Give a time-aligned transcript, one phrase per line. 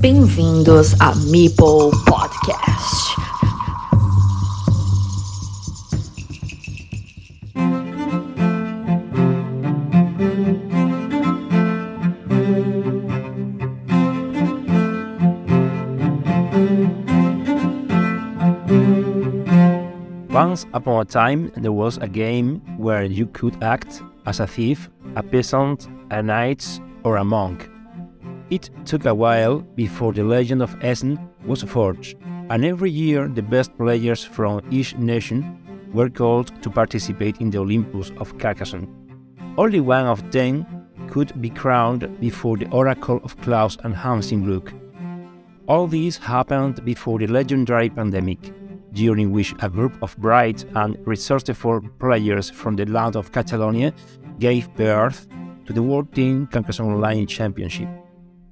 [0.00, 3.18] Bem-vindos a Meeple Podcast.
[20.30, 24.88] Once upon a time, there was a game where you could act as a thief,
[25.16, 27.68] a peasant, a knight, or a monk.
[28.50, 32.16] It took a while before the legend of Essen was forged,
[32.48, 35.56] and every year the best players from each nation
[35.92, 38.88] were called to participate in the Olympus of Carcassonne.
[39.56, 40.66] Only one of them
[41.08, 44.72] could be crowned before the Oracle of Klaus and Hans im Glück.
[45.68, 48.52] All this happened before the legendary pandemic,
[48.92, 53.92] during which a group of bright and resourceful players from the land of Catalonia
[54.40, 55.28] gave birth
[55.66, 57.88] to the World Team Carcassonne Online Championship.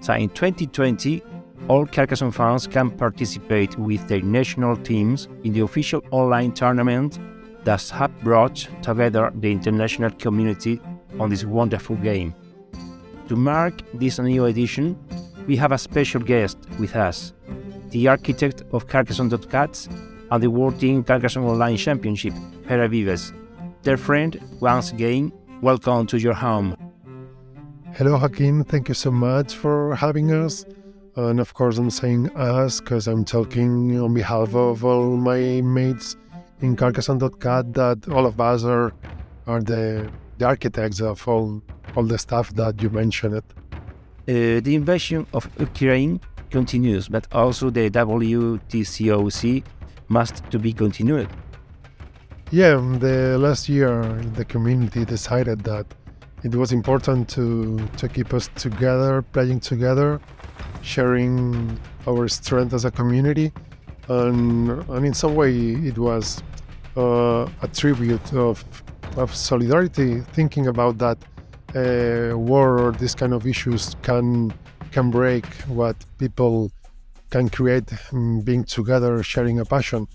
[0.00, 1.22] So in 2020,
[1.68, 7.18] all Carcassonne fans can participate with their national teams in the official online tournament
[7.64, 10.80] that has brought together the international community
[11.18, 12.34] on this wonderful game.
[13.28, 14.96] To mark this new edition,
[15.48, 17.32] we have a special guest with us,
[17.90, 19.88] the architect of Carcassonne.cat
[20.30, 22.34] and the World Team Carcassonne Online Championship,
[22.66, 23.32] Pere Vives.
[23.82, 25.32] Dear friend, once again,
[25.62, 26.85] welcome to your home.
[27.98, 28.62] Hello, Joaquin.
[28.62, 30.66] Thank you so much for having us.
[31.14, 36.14] And of course, I'm saying us because I'm talking on behalf of all my mates
[36.60, 38.92] in Carcassonne.cat that all of us are,
[39.46, 41.62] are the, the architects of all,
[41.96, 43.36] all the stuff that you mentioned.
[43.36, 43.40] Uh,
[44.26, 49.64] the invasion of Ukraine continues, but also the WTCOC
[50.08, 51.30] must to be continued.
[52.50, 54.02] Yeah, the last year
[54.34, 55.86] the community decided that
[56.42, 60.20] it was important to to keep us together, playing together,
[60.82, 63.52] sharing our strength as a community,
[64.08, 65.52] and and in some way
[65.90, 66.42] it was
[66.96, 68.64] uh, a tribute of
[69.16, 71.18] of solidarity, thinking about that
[71.74, 74.52] uh, war or this kind of issues can
[74.92, 76.70] can break what people
[77.30, 77.90] can create
[78.44, 80.06] being together, sharing a passion.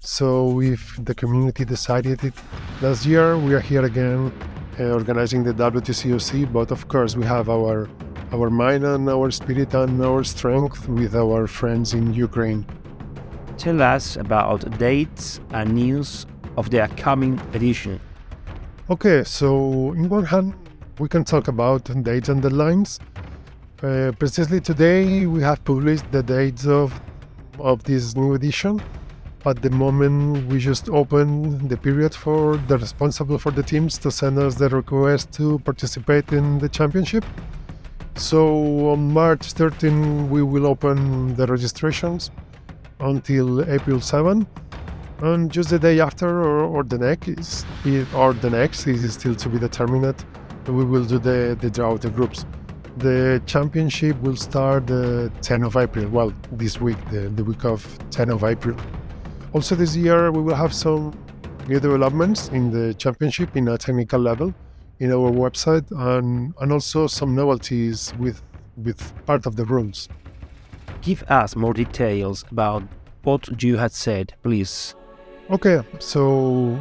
[0.00, 2.34] So if the community decided it
[2.80, 4.32] last year, we are here again
[4.80, 6.52] organizing the WTCOC.
[6.52, 7.88] But of course, we have our
[8.32, 12.64] our mind and our spirit and our strength with our friends in Ukraine.
[13.58, 16.26] Tell us about dates and news
[16.56, 18.00] of the upcoming edition.
[18.88, 20.54] Okay, so in one hand,
[20.98, 23.00] we can talk about dates and deadlines.
[23.82, 26.88] Uh, precisely today, we have published the dates of
[27.58, 28.80] of this new edition.
[29.46, 34.10] At the moment, we just opened the period for the responsible for the teams to
[34.10, 37.24] send us the request to participate in the championship.
[38.16, 42.30] So on March 13, we will open the registrations
[42.98, 44.46] until April 7,
[45.22, 47.64] and just the day after or, or the next,
[48.14, 50.22] or the next is still to be determined.
[50.66, 52.44] We will do the the draw of the groups.
[52.98, 56.06] The championship will start the 10th of April.
[56.08, 58.76] Well, this week, the, the week of 10th of April.
[59.52, 61.12] Also, this year we will have some
[61.66, 64.54] new developments in the championship in a technical level
[65.00, 68.42] in our website and, and also some novelties with
[68.76, 70.08] with part of the rules.
[71.02, 72.82] Give us more details about
[73.24, 74.94] what you had said, please.
[75.50, 76.78] Okay, so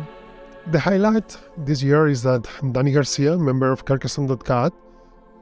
[0.68, 4.74] the highlight this year is that Danny Garcia, member of Carcassonne.cat,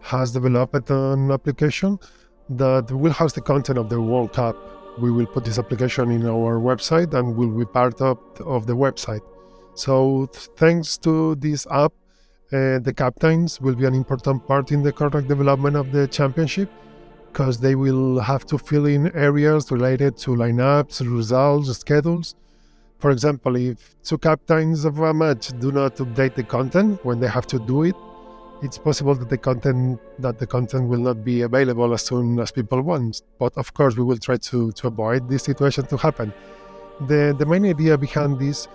[0.01, 1.99] has developed an application
[2.49, 4.55] that will house the content of the World Cup.
[5.00, 8.75] We will put this application in our website and will be part of, of the
[8.75, 9.22] website.
[9.75, 11.94] So, thanks to this app,
[12.52, 16.69] uh, the captains will be an important part in the correct development of the championship
[17.28, 22.36] because they will have to fill in areas related to lineups, results, schedules.
[23.00, 27.28] For example, if two captains of a match do not update the content when they
[27.28, 27.96] have to do it,
[28.62, 32.51] it's possible that the content that the content will not be available as soon as
[32.51, 33.22] people want.
[33.40, 36.33] But of course, we will try to, to avoid this situation to happen.
[37.07, 38.68] The the main idea behind this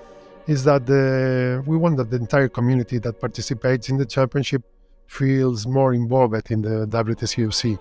[0.46, 4.62] is that the, we want that the entire community that participates in the championship
[5.06, 7.78] feels more involved in the WTCOC.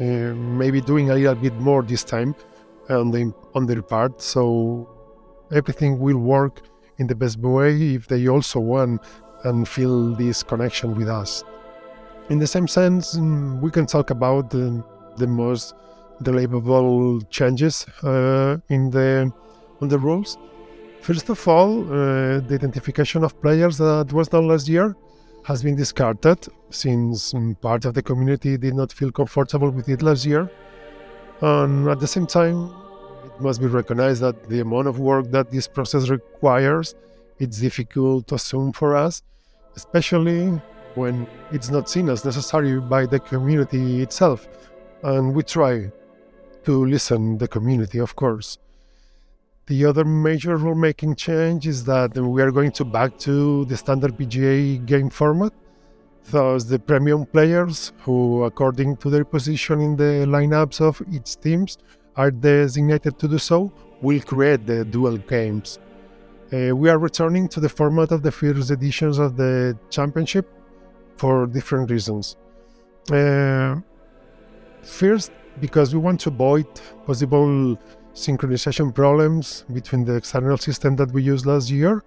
[0.00, 2.34] Uh, maybe doing a little bit more this time
[2.88, 4.88] on the on their part, so
[5.52, 6.62] everything will work
[6.98, 9.00] in the best way if they also want
[9.44, 11.44] and feel this connection with us.
[12.30, 14.82] In the same sense, mm, we can talk about the,
[15.16, 15.74] the most
[16.22, 19.32] deliverable changes uh, in the
[19.80, 20.38] on the rules.
[21.00, 24.96] First of all, uh, the identification of players that was done last year
[25.44, 30.00] has been discarded since mm, part of the community did not feel comfortable with it
[30.02, 30.50] last year.
[31.42, 32.74] And at the same time,
[33.26, 36.94] it must be recognized that the amount of work that this process requires,
[37.38, 39.22] it's difficult to assume for us,
[39.76, 40.60] especially
[40.94, 44.48] when it's not seen as necessary by the community itself.
[45.02, 45.90] And we try
[46.64, 48.58] to listen the community, of course.
[49.66, 54.16] The other major rule-making change is that we are going to back to the standard
[54.16, 55.52] BGA game format.
[56.30, 61.78] Thus, the premium players, who according to their position in the lineups of each teams
[62.16, 65.78] are designated to do so, will create the duel games.
[66.52, 70.46] Uh, we are returning to the format of the first editions of the championship
[71.16, 72.36] for different reasons.
[73.10, 73.76] Uh,
[74.82, 76.66] first, because we want to avoid
[77.06, 77.78] possible
[78.14, 82.04] synchronization problems between the external system that we used last year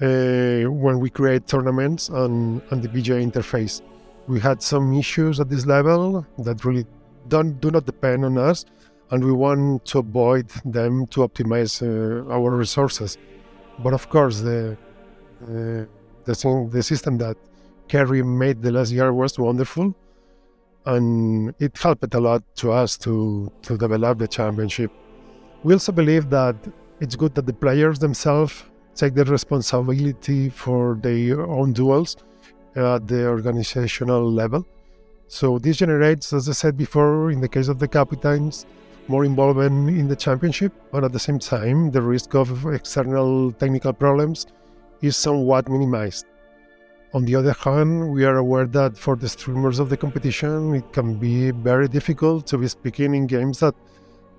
[0.00, 3.82] uh, when we create tournaments and, and the BGA interface.
[4.28, 6.86] We had some issues at this level that really
[7.28, 8.64] don't do not depend on us,
[9.10, 13.18] and we want to avoid them to optimize uh, our resources.
[13.82, 14.76] But of course, the
[15.40, 15.88] the,
[16.26, 17.36] the system that
[17.88, 19.94] Kerry made the last year was wonderful,
[20.86, 24.90] and it helped a lot to us to to develop the championship.
[25.64, 26.56] We also believe that
[27.00, 32.16] it's good that the players themselves take the responsibility for their own duels
[32.76, 34.66] at the organizational level.
[35.28, 38.66] So this generates, as I said before, in the case of the captains,
[39.10, 43.92] more involvement in the championship, but at the same time, the risk of external technical
[43.92, 44.46] problems
[45.02, 46.26] is somewhat minimized.
[47.12, 50.92] On the other hand, we are aware that for the streamers of the competition, it
[50.92, 53.74] can be very difficult to be speaking in games that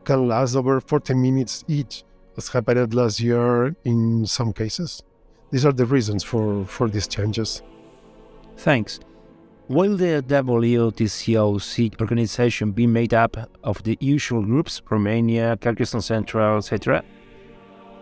[0.05, 2.05] can last over 40 minutes each,
[2.37, 5.03] as happened last year in some cases.
[5.51, 7.61] These are the reasons for, for these changes.
[8.55, 9.01] Thanks.
[9.71, 17.01] Will the WTCOC organization be made up of the usual groups, Romania, Carcassonne Central, etc.?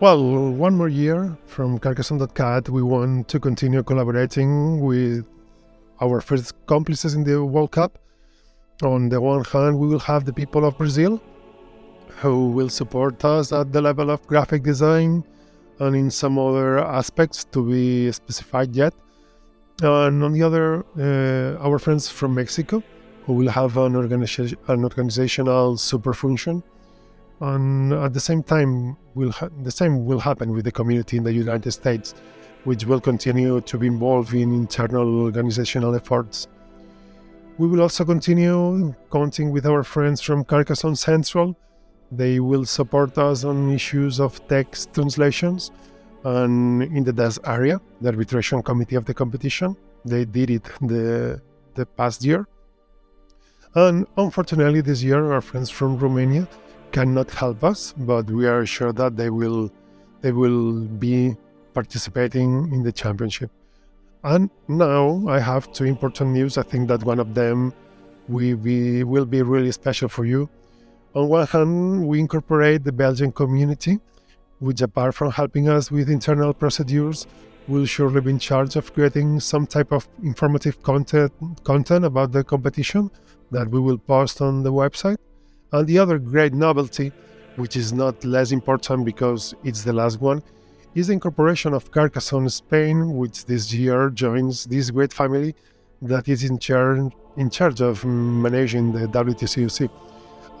[0.00, 5.24] Well, one more year from Carcassonne.cat, we want to continue collaborating with
[6.00, 8.00] our first accomplices in the World Cup.
[8.82, 11.22] On the one hand, we will have the people of Brazil,
[12.18, 15.22] who will support us at the level of graphic design
[15.78, 18.92] and in some other aspects to be specified yet.
[19.82, 22.82] And on the other, uh, our friends from Mexico,
[23.24, 26.62] who will have an, an organizational super function.
[27.40, 31.24] And at the same time, will ha- the same will happen with the community in
[31.24, 32.14] the United States,
[32.64, 36.46] which will continue to be involved in internal organizational efforts.
[37.56, 41.56] We will also continue counting with our friends from Carcassonne Central,
[42.12, 45.70] they will support us on issues of text translations
[46.24, 49.76] and in the DAS area, the arbitration committee of the competition.
[50.04, 51.40] They did it the,
[51.74, 52.46] the past year.
[53.74, 56.48] And unfortunately, this year, our friends from Romania
[56.92, 59.70] cannot help us, but we are sure that they will,
[60.20, 61.36] they will be
[61.72, 63.50] participating in the championship.
[64.24, 66.58] And now I have two important news.
[66.58, 67.72] I think that one of them
[68.28, 70.48] will be, will be really special for you.
[71.14, 73.98] On one hand, we incorporate the Belgian community,
[74.60, 77.26] which, apart from helping us with internal procedures,
[77.66, 81.32] will surely be in charge of creating some type of informative content,
[81.64, 83.10] content about the competition
[83.50, 85.16] that we will post on the website.
[85.72, 87.12] And the other great novelty,
[87.56, 90.42] which is not less important because it's the last one,
[90.94, 95.54] is the incorporation of Carcassonne Spain, which this year joins this great family
[96.02, 99.90] that is in charge, in charge of managing the WTCOC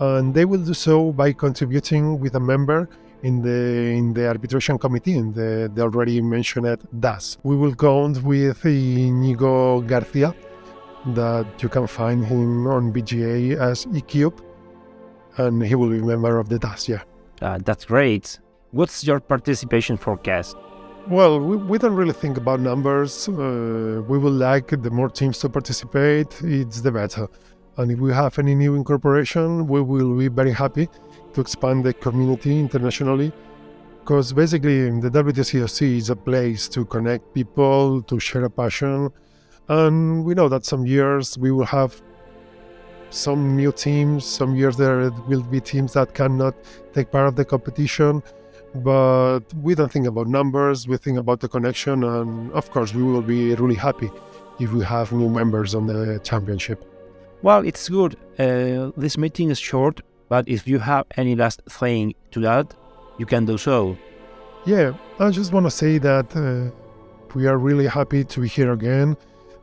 [0.00, 2.88] and they will do so by contributing with a member
[3.22, 7.38] in the in the arbitration committee in the, the already mentioned DAS.
[7.42, 10.34] We will count with Inigo Garcia,
[11.06, 14.38] that you can find him on BGA as eCube,
[15.36, 16.88] and he will be a member of the DAS.
[16.88, 17.02] Yeah,
[17.42, 18.38] uh, that's great.
[18.72, 20.56] What's your participation forecast?
[21.08, 23.28] Well, we, we don't really think about numbers.
[23.28, 27.26] Uh, we would like the more teams to participate, it's the better.
[27.78, 30.88] And if we have any new incorporation, we will be very happy
[31.34, 33.32] to expand the community internationally.
[34.00, 39.10] Because basically, the WTCOC is a place to connect people, to share a passion.
[39.68, 42.00] And we know that some years we will have
[43.10, 46.54] some new teams, some years there will be teams that cannot
[46.92, 48.22] take part of the competition.
[48.74, 52.04] But we don't think about numbers, we think about the connection.
[52.04, 54.10] And of course, we will be really happy
[54.58, 56.84] if we have new members on the championship.
[57.42, 58.16] Well, it's good.
[58.38, 62.74] Uh, this meeting is short, but if you have any last thing to add,
[63.18, 63.98] you can do so.
[64.64, 66.70] Yeah, I just want to say that uh,
[67.34, 69.16] we are really happy to be here again.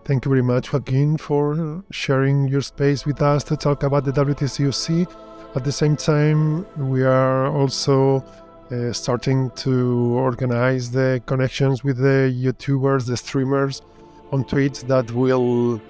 [0.03, 4.11] Thank you very much, Joaquin, for sharing your space with us to talk about the
[4.11, 5.07] WTCOC
[5.55, 8.23] At the same time, we are also
[8.71, 13.81] uh, starting to organize the connections with the YouTubers, the streamers
[14.31, 15.81] on Twitch that will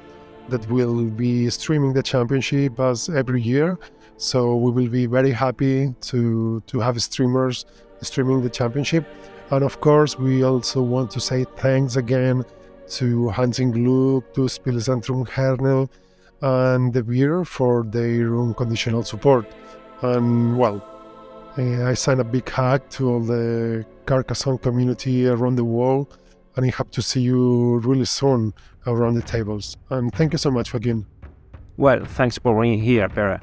[0.50, 3.78] that will be streaming the championship as every year.
[4.18, 7.66] So we will be very happy to to have streamers
[8.02, 9.06] streaming the championship.
[9.52, 12.44] And of course, we also want to say thanks again
[12.90, 15.90] to Hunting Loop, to Spielzentrum Hernel,
[16.42, 19.46] and the beer for their unconditional support.
[20.02, 20.84] And well,
[21.58, 26.18] eh, I send a big hug to all the Carcassonne community around the world,
[26.56, 28.54] and I hope to see you really soon
[28.86, 29.78] around the tables.
[29.90, 31.06] And thank you so much, Joaquin.
[31.78, 33.42] Well, thanks for being here, Pere.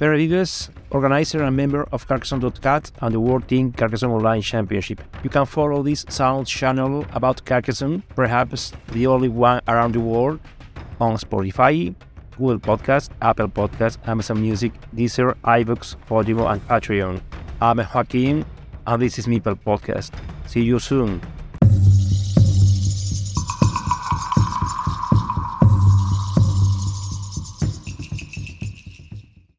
[0.00, 5.02] Pere Vives, organizer and member of Carcassonne.cat and the World Team Carcassonne Online Championship.
[5.22, 10.40] You can follow this sound channel about Carcassonne, perhaps the only one around the world,
[11.02, 11.94] on Spotify,
[12.38, 17.20] Google Podcast, Apple Podcast, Amazon Music, Deezer, iVoox, Podimo, and Patreon.
[17.60, 18.46] I'm Joaquin,
[18.86, 20.18] and this is Meeple Podcast.
[20.46, 21.20] See you soon.